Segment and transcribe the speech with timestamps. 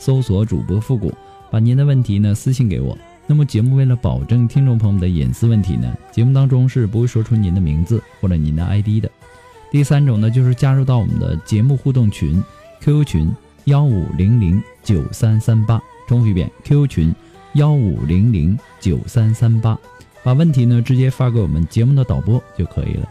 [0.00, 1.12] 搜索主播复古，
[1.50, 2.98] 把您的问题呢私信给我。
[3.26, 9.08] 那么节目为了保证听众朋友们的隐私问题呢，节目当中是不会说出您的名字或者您的 ID 的。
[9.70, 12.42] 第三种呢，就是加入到我们的节目互动群
[12.80, 13.32] ，QQ 群
[13.66, 17.14] 幺五零零九三三八，重复一遍，QQ 群
[17.52, 19.78] 幺五零零九三三八，
[20.24, 23.08] 把问题呢直接发给我们节目的导播就可以了。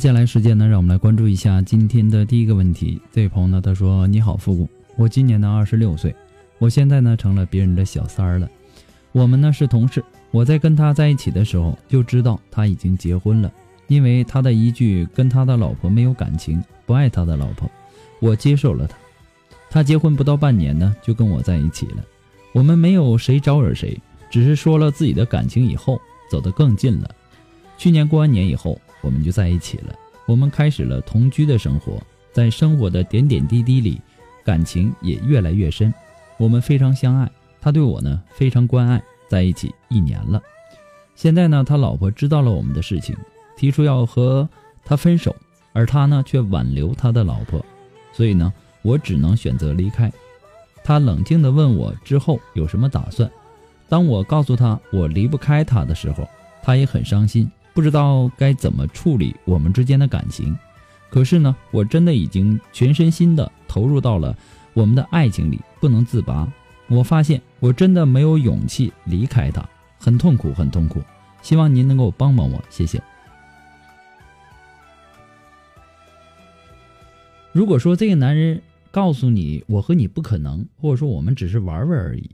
[0.00, 2.98] 接下来时间呢，让我们来关注一下今天的第一个问题。
[3.12, 6.16] 这位朋友呢，他说：“你好，复古，我今年呢二十六岁，
[6.58, 8.48] 我现在呢成了别人的小三儿了。
[9.12, 13.52] 我们呢是同事，我在跟他在一起的时候就知道他已经结婚了，
[13.88, 17.70] 因为他的一句跟他的老婆没有感情，不爱他的老婆，
[18.20, 18.96] 我接受了他。
[19.68, 22.02] 他结婚不到半年呢，就跟我在一起了。
[22.54, 24.00] 我们没有谁招惹谁，
[24.30, 26.00] 只是说了自己的感情以后，
[26.30, 27.14] 走得更近了。
[27.76, 29.94] 去年过完年以后。”我们就在一起了，
[30.26, 32.00] 我们开始了同居的生活，
[32.32, 34.00] 在生活的点点滴滴里，
[34.44, 35.92] 感情也越来越深。
[36.36, 40.40] 我们非常相爱，他对我呢非常关爱，在一起一年了。
[41.14, 43.16] 现在呢，他老婆知道了我们的事情，
[43.56, 44.48] 提出要和
[44.84, 45.34] 他分手，
[45.72, 47.64] 而他呢却挽留他的老婆，
[48.12, 48.52] 所以呢，
[48.82, 50.10] 我只能选择离开。
[50.82, 53.30] 他冷静地问我之后有什么打算。
[53.86, 56.26] 当我告诉他我离不开他的时候，
[56.62, 57.50] 他也很伤心。
[57.72, 60.56] 不知道该怎么处理我们之间的感情，
[61.08, 64.36] 可是呢，我真的已经全身心的投入到了
[64.74, 66.50] 我们的爱情里，不能自拔。
[66.88, 69.66] 我发现我真的没有勇气离开他，
[69.98, 71.00] 很痛苦，很痛苦。
[71.42, 73.00] 希望您能够帮帮我，谢谢。
[77.52, 78.60] 如果说这个男人
[78.90, 82.30] 告诉你我和你不可能，或者说我们只是玩玩而已，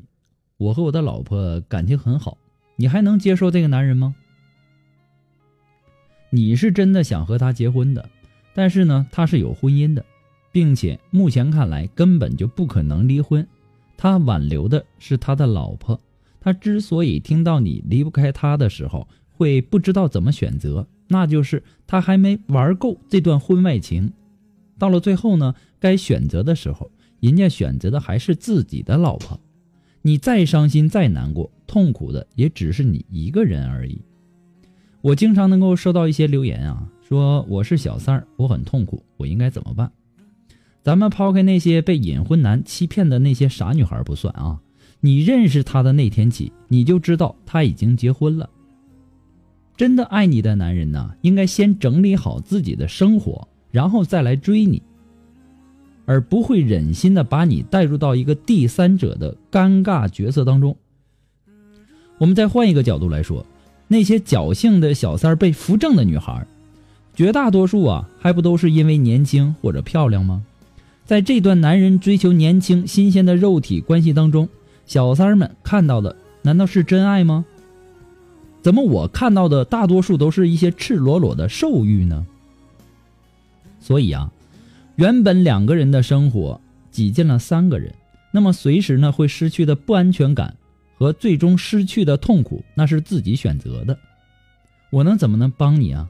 [0.56, 2.38] 我和我的老婆感情很好，
[2.76, 4.14] 你还能接受这个男人吗？
[6.36, 8.10] 你是真的想和他结婚的，
[8.52, 10.04] 但是呢，他是有婚姻的，
[10.52, 13.48] 并且目前看来根本就不可能离婚。
[13.96, 15.98] 他挽留的是他的老婆。
[16.38, 24.12] 他之所以听到你离不开他的时候会不知道怎么选择，那就是他还没玩够这段婚外情。
[24.78, 29.40] 到了最后呢，该选择的时候，人家选择的还是自己的老婆。
[30.02, 34.02] 你再伤心再难过，痛苦的也只是你一个人而已。
[35.06, 39.92] 我经常能够收到一些留言啊，说我是小三儿，我很痛苦，我应该怎么办？
[40.82, 44.58] 咱们抛开那些被隐婚男欺骗的那些傻女孩不算啊，
[44.98, 48.50] 你认识他的那天起，你就知道他已经结婚了。
[49.76, 54.82] 真的爱你的男人呢，应该先整理好自己的生活，然后再来追你，
[56.04, 60.76] 而不会忍心的把你带入到一个第三者的尴尬角色当中。
[62.18, 63.46] 我们再换一个角度来说。
[63.88, 66.46] 那些侥幸的小三儿被扶正的女孩，
[67.14, 70.42] 绝大多数啊，还不都是因为年轻或者漂亮吗？
[71.04, 74.48] 在这段男人追求年轻新鲜的肉体关系当中，
[74.86, 77.44] 小三儿们看到的难道是真爱吗？
[78.60, 82.26] 怎么我看到的大多数都是一些赤裸裸的兽欲呢？
[83.80, 84.32] 所以啊，
[84.96, 86.60] 原本两个人的生活
[86.90, 87.94] 挤进了三个人，
[88.32, 90.56] 那么随时呢会失去的不安全感。
[90.96, 93.98] 和最终失去的痛苦，那是自己选择的。
[94.90, 96.08] 我能怎么能帮你啊？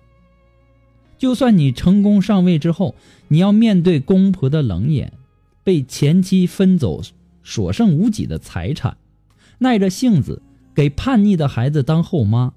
[1.18, 2.94] 就算你成功上位之后，
[3.28, 5.12] 你要面对公婆的冷眼，
[5.64, 7.02] 被前妻分走
[7.42, 8.96] 所剩无几的财产，
[9.58, 10.42] 耐着性子
[10.74, 12.52] 给叛逆的孩子当后妈，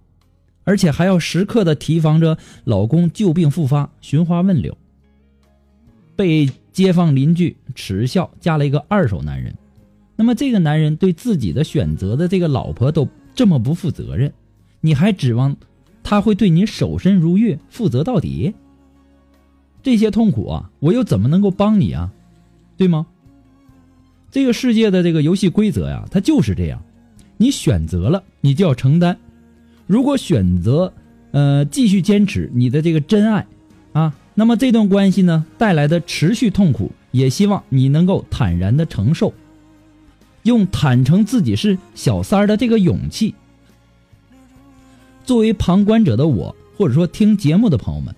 [0.65, 4.77] 而且还要时刻的提防着老公旧病复发，寻花问柳。
[6.17, 9.55] 被街坊邻居耻笑嫁了一个二手男人，
[10.19, 14.33] 那么这个男人对自己的选择的这个老婆都这么不负责任，
[14.81, 15.56] 你还指望
[16.04, 18.54] 他会对你守身如玉、负责到底？
[19.81, 22.12] 这些痛苦啊，我又怎么能够帮你啊？
[22.75, 23.07] 对吗？
[24.30, 26.83] 这个世界的这个游戏规则呀，它就是这样，
[27.38, 29.18] 你选择了，你就要承担。
[29.88, 30.92] 如果选择
[31.31, 33.48] 呃继续坚持你的这个真爱
[33.94, 34.13] 啊。
[34.36, 39.33] 那么这段关系呢带来的持续痛苦，也希望你能够坦然的承受，
[40.44, 43.36] 用坦诚自己是小三儿的这个勇气。
[45.25, 48.15] 作为旁观者的我，或者说听节目的朋友们，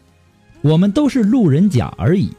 [0.61, 2.29] 我们都是路人甲而已。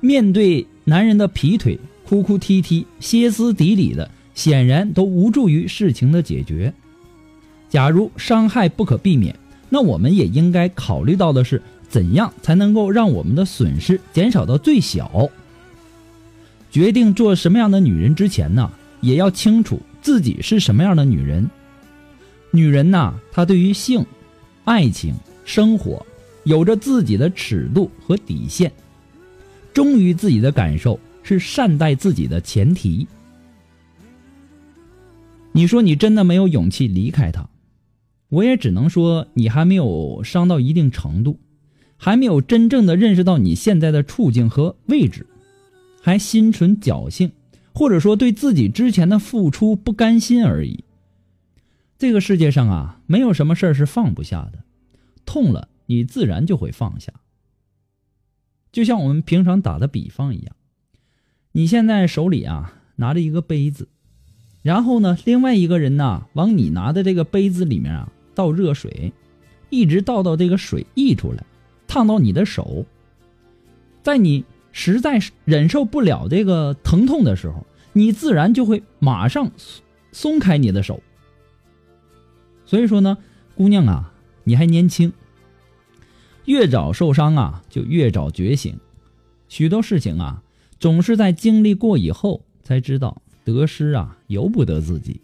[0.00, 6.72] 面对男人的劈腿、哭哭啼啼、歇斯底里的，显然都无助于事情的解决。
[7.68, 9.34] 假如伤害不可避免，
[9.68, 11.62] 那我们也应该考虑到的是。
[11.88, 15.30] 怎样才能够让我们的损失减少到最小？
[16.68, 18.72] 决定做什么样的女人之前呢，
[19.06, 21.48] 也要清楚自己是什么样的女人。
[22.50, 24.04] 女人呐，她对于性、
[24.64, 25.14] 爱情、
[25.44, 26.04] 生活，
[26.42, 28.72] 有着自己的尺度和底线。
[29.72, 33.06] 忠于自己的感受是善待自己的前提。
[35.52, 37.48] 你说你真的没有勇气离开他，
[38.28, 41.38] 我也只能说你还没有伤到一定程度。
[41.98, 45.26] 还没有真正的认识到你现在的处境和位置，
[46.02, 47.32] 还心存侥幸，
[47.76, 50.82] 或者说对自己之前的付出不甘心而已。
[51.98, 54.60] 这个世界上啊，没有什么事儿是放不下的，
[55.26, 57.12] 痛了你自然就会放下。
[58.72, 60.56] 就像我们平常打的比方一样，
[61.52, 63.88] 你现在手里啊拿着一个杯子，
[64.62, 69.12] 然后呢，另外一个人呢往你拿的这个杯子里面啊倒热水，
[69.68, 71.44] 一直倒到这个水溢出来。
[71.86, 72.86] 烫到你的手，
[74.02, 74.46] 在你
[74.78, 77.64] 实在是忍受不了这个疼痛的时候，
[77.94, 79.50] 你自然就会马上
[80.12, 81.02] 松开你的手。
[82.66, 83.16] 所以说呢，
[83.54, 84.12] 姑娘啊，
[84.44, 85.14] 你还年轻，
[86.44, 88.78] 越早受伤啊，就越早觉醒。
[89.48, 90.42] 许多事情啊，
[90.78, 95.22] 总是在经历过以后才知道得失啊由不得自己，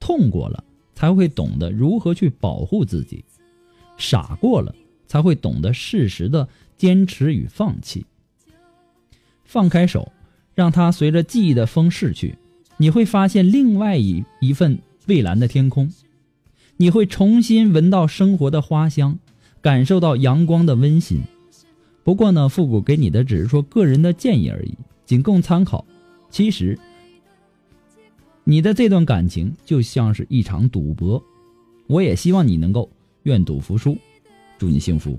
[0.00, 3.24] 痛过了才会懂得如何去保护自己，
[3.96, 4.74] 傻过了。
[5.08, 8.04] 才会懂得适时的坚持与放弃，
[9.46, 10.12] 放开手，
[10.54, 12.36] 让它随着记忆的风逝去，
[12.76, 15.90] 你会发现另外一一份蔚蓝的天空，
[16.76, 19.18] 你会重新闻到生活的花香，
[19.62, 21.20] 感受到阳光的温馨。
[22.04, 25.84] 不过呢，复古给你的只是说个人的建议而已，仅供参考。
[26.28, 26.78] 其实，
[28.44, 31.22] 你的这段感情就像是一场赌博，
[31.86, 32.90] 我也希望你能够
[33.22, 33.96] 愿赌服输。
[34.58, 35.18] 祝你幸福。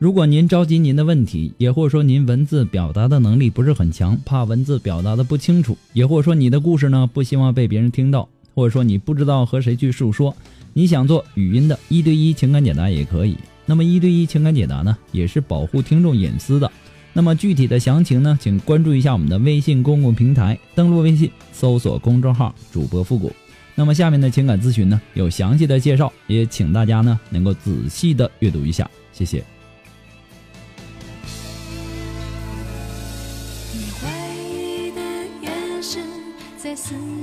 [0.00, 10.34] 如果您着急您的问题，也或者说您文字表达的能力不是很强，怕文字表达的不清楚，也或者说你的故事呢不希望被别人听到，或者说你不知道和谁去诉说，
[10.72, 13.36] 你想做语音的一对一情感解答也可以。
[13.66, 16.72] 那么一对一情感解答呢，也是保护听众隐私的。
[17.12, 23.30] 那么具体的详情呢，请关注一下我们的微信公共平台，登录微信搜索公众号主播复古。
[23.74, 29.44] 那么下面的情感咨询呢有详细的介绍，也请大家呢能够仔细的阅读一下，谢谢。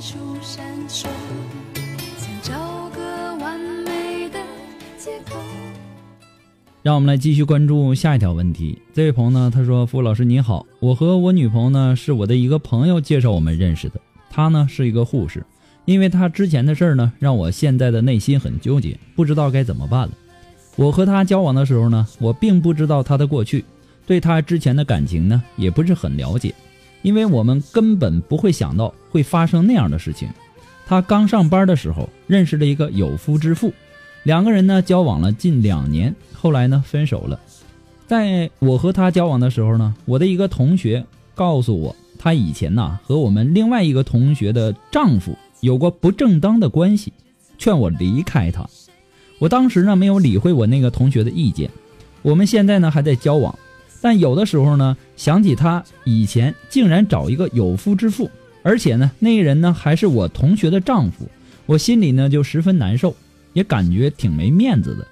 [0.07, 1.05] 出闪烁，
[2.15, 4.39] 想找个完美的
[6.81, 8.81] 让我们来继续关注下一条问题。
[8.93, 13.99] 这位朋友呢，他说：“付老师你好，我和我女朋友呢是我的一个朋友介绍我们认识的。
[14.29, 15.45] 她呢是一个护士，
[15.83, 20.11] 因为她之前的事儿呢，让我现在的内心很纠结，不知道该怎么办了。
[20.77, 23.65] 我和她交往的时候呢，我并不知道她的过去，
[24.05, 26.55] 对她之前的感情呢也不是很了解，
[27.01, 30.29] 因为我们根本不会想到会发生那样的事情。
[30.85, 33.73] 她刚上班的时候认识了一个有夫之妇。”
[34.23, 37.39] 两个人呢交往了近两年，后来呢分手了。
[38.07, 47.13] 在我和他交往的时候呢，我的一个同学告诉我，他以前呐和我们另外一个同学的丈夫有过不正当的关系，
[47.57, 48.67] 劝我离开他。
[49.39, 51.69] 我当时呢没有理会我那个同学的意见，
[52.21, 53.57] 我们现在呢还在交往，
[54.01, 58.29] 但有的时候呢想起他以前竟然找一个有夫之妇，
[58.63, 61.27] 而且呢那个人呢还是我同学的丈夫，
[61.65, 63.15] 我心里呢就十分难受，
[63.53, 65.07] 也感觉挺没面子的。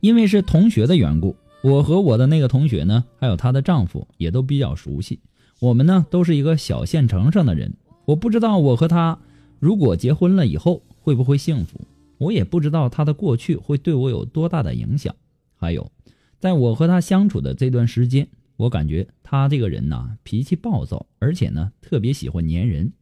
[0.00, 1.34] 因为是同学的缘故。
[1.62, 5.18] 我和我的那个同学呢，还有她的丈夫也都比较熟悉。
[5.58, 7.72] 我们呢都是一个小县城上的人。
[8.04, 9.18] 我不知道我和他
[9.58, 11.80] 如果结婚了以后会不会幸福，
[12.18, 15.12] 我也不知道他的过去会对我有多大的影响。
[15.56, 15.90] 还有，
[16.38, 22.92] 在我和他相处的这段时间，我感觉他这个人呐脾气暴躁，而且呢特别喜欢粘人。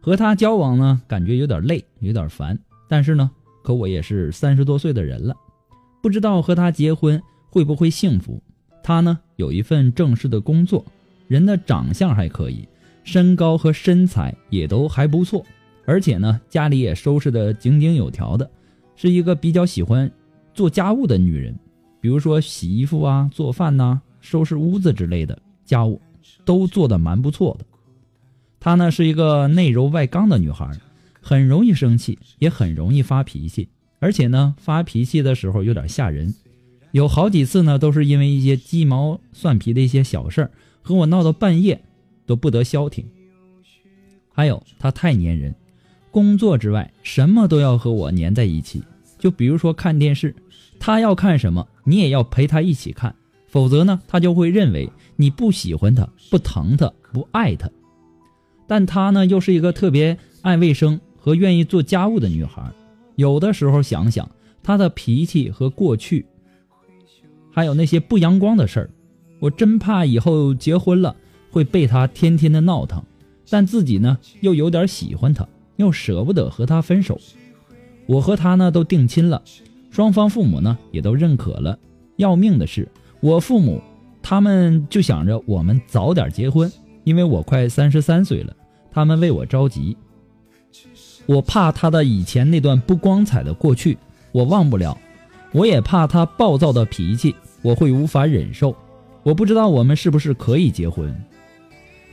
[0.00, 2.58] 和他交往呢感觉有点累，有点烦。
[2.88, 3.30] 但是呢，
[3.64, 5.34] 可我也是三十多岁的人了，
[6.00, 7.22] 不知道和他结婚。
[7.48, 8.42] 会不会幸福？
[8.82, 10.84] 他呢有一份正式的工作，
[11.26, 12.68] 人的长相还可以，
[13.02, 15.42] 身高和身材也都还不错，
[15.86, 18.50] 而且呢家里也收拾的井井有条的，
[18.94, 20.10] 是一个比较喜欢
[20.52, 21.58] 做家务的女人，
[22.00, 26.00] 比如说洗衣服啊、做饭呐、收拾屋子之类的家务，
[26.44, 27.64] 都做的蛮不错的。
[28.60, 30.70] 她呢是一个内柔外刚的女孩，
[31.20, 36.34] 很容易生气，也很容易发脾气，而且呢发脾气的时候有点吓人。
[36.92, 40.50] 有好几次呢，都是因为一些鸡毛蒜皮的一些小事儿，
[40.82, 41.80] 和我闹到半夜
[42.24, 43.04] 都不得消停。
[44.32, 45.54] 还有他太粘人，
[46.10, 48.82] 工作之外什么都要和我粘在一起。
[49.18, 50.34] 就比如说看电视，
[50.78, 53.14] 他要看什么，你也要陪他一起看，
[53.46, 57.70] 否则呢，他就会认为你不喜欢他、不疼他、不爱他。
[58.66, 62.62] 但他呢，又是一个特别爱卫生和愿意做家务的女孩。
[63.14, 64.30] 有的时候想想
[64.62, 66.26] 他的脾气和过去。
[67.50, 68.90] 还有那些不阳光的事儿，
[69.38, 71.16] 我真怕以后结婚了
[71.50, 73.02] 会被他天天的闹腾，
[73.48, 77.18] 但自己呢又有点喜欢他，又舍不得和他分手。
[78.06, 79.42] 我和他呢都定亲了，
[79.90, 81.78] 双方父母呢也都认可了。
[82.16, 82.88] 要命的是，
[83.20, 83.80] 我父母
[84.22, 86.72] 他们就想着我们早点结婚，
[87.04, 88.54] 因为我快三十三岁了，
[88.90, 89.96] 他们为我着急。
[91.26, 93.98] 我怕他的以前那段不光彩的过去，
[94.32, 94.96] 我忘不了。
[95.52, 97.34] 我也怕他暴躁的脾气。
[97.62, 98.76] 我会无法忍受，
[99.24, 101.12] 我不知道我们是不是可以结婚。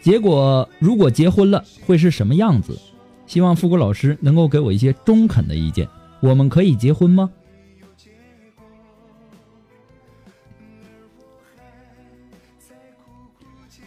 [0.01, 2.75] 结果如果结婚了会是什么样子？
[3.25, 5.87] 希望复古老师能够给我一些中肯的意见。
[6.19, 7.29] 我们可以结婚吗？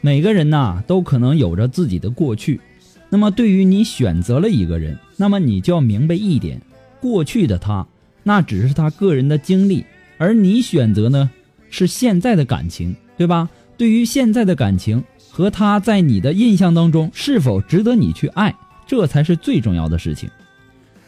[0.00, 2.60] 每个人呐都可能有着自己的过去，
[3.08, 6.60] 那么对于你选择了一个人，那么你就要明白一点：
[7.00, 7.86] 过去的他
[8.22, 9.84] 那只是他个人的经历，
[10.18, 11.30] 而你选择呢？
[11.68, 13.48] 是现在的感情，对吧？
[13.76, 18.54] 对于现在的感情和他在你的印象当中是否值得你去爱，
[18.86, 20.30] 这才是最重要的事情。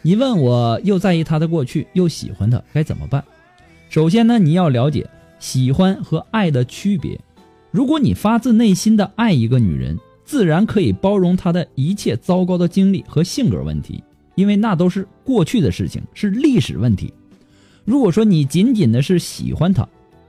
[0.02, 3.22] 你问我又在意他的过去，又喜欢他，该怎么办？
[3.88, 5.08] 首先呢，你要了解
[5.38, 7.18] 喜欢和爱的区别。
[7.70, 14.02] 如果你发自内心的爱一个女人，自然可以包容她的一切糟糕的经历和性格问题，
[14.34, 17.12] 因为那都是过去的事情，是历史问题。
[17.84, 19.88] 如果说你仅仅的是喜欢她，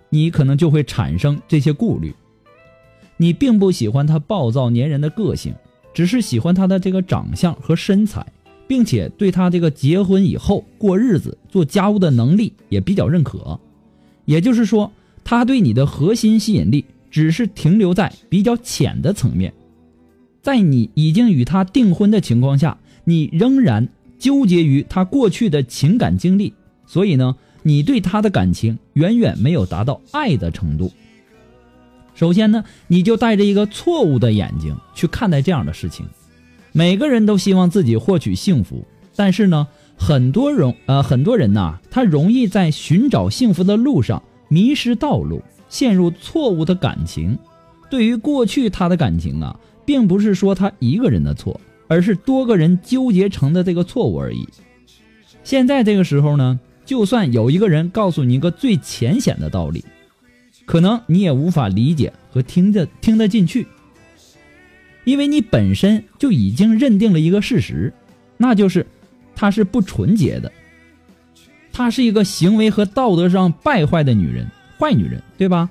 [0.09, 2.13] 你可能就会产生这些顾虑，
[3.17, 5.53] 你并不喜欢她暴躁粘人的个性，
[5.99, 8.25] 只是喜欢他的这个长相和身材，
[8.69, 13.59] 并且对他这个结婚以后过日子、做家务的能力也比较认可。
[14.23, 14.93] 也就是说，
[15.25, 19.53] 他对你的核心吸引力只是停留在比较浅的层面，
[20.41, 26.53] 在你已经与他订婚的情况下，你仍然纠结于他过去的情感经历，
[26.85, 27.35] 所以呢。
[27.61, 30.93] 你对他的感情远远没有达到爱的程度。
[32.19, 36.05] 首先呢，你就带着一个错误的眼睛去看待这样的事情。
[36.73, 38.85] 每个人都希望自己获取幸福，
[39.15, 47.39] 但是呢，很多人呃很多人呐，他容易在寻找幸福的路上迷失道路，陷入错误的感情。
[47.89, 51.57] 对于过去他的感情啊，并不是说他一个人的错，
[51.87, 54.45] 而是多个人纠结成的这个错误而已。
[55.45, 56.59] 现在这个时候呢。
[56.85, 59.85] 就算有一个人告诉你一个最浅显的道理，
[60.69, 63.65] 可能你也无法理解和听得听得进去，
[65.03, 67.91] 因为你本身就已经认定了一个事实，
[68.37, 68.85] 那就是
[69.35, 70.51] 她是不纯洁的，
[71.71, 74.47] 她是一个行为和道德上败坏的女人，
[74.77, 75.67] 坏女人，对吧？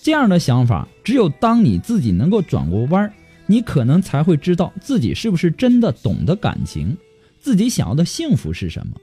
[0.00, 3.12] 这样的想法，只有当你自己能够转过弯
[3.46, 6.96] 你可能才会知道自己是不是真的懂得感情，
[7.40, 8.94] 自己想要的幸福是什么。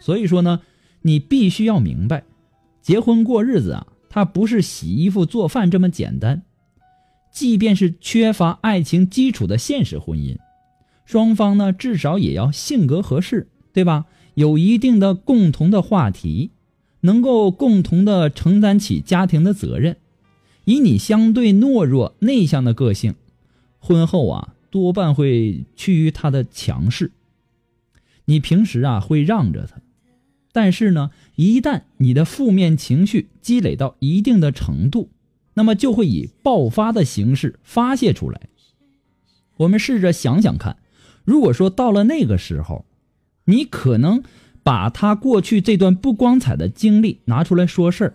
[0.00, 0.60] 所以说呢，
[1.02, 2.24] 你必须要明白，
[2.82, 6.42] 结婚过日子啊，它不是洗衣服做饭这么简单。
[7.32, 10.36] 即便是缺乏爱情基础的现实婚姻，
[11.06, 14.06] 双方呢至少也要性格合适，对吧？
[14.34, 16.50] 有一定的共同的话题，
[17.02, 19.96] 能够共同的承担起家庭的责任。
[20.64, 23.14] 以你相对懦弱内向的个性，
[23.78, 27.12] 婚后啊多半会趋于他的强势。
[28.24, 29.80] 你平时啊会让着他，
[30.52, 35.10] 但是呢，一旦你的负面情绪积累到一定的程度，
[35.54, 38.40] 那么就会以爆发的形式发泄出来。
[39.58, 40.78] 我们试着想想看，
[41.24, 42.84] 如果说到了那个时候，
[43.44, 44.22] 你可能
[44.62, 48.14] 把他过去这段不光彩的经历拿出来说事儿，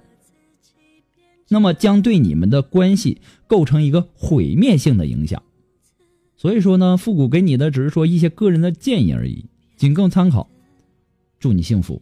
[1.50, 5.42] 那么将对你们的关系构成一个毁灭性的影响。
[6.36, 9.46] 所以说呢，复古给你的只是说一些个人的建议而已，
[9.77, 10.50] 仅供参考。
[11.39, 12.01] 祝你幸福。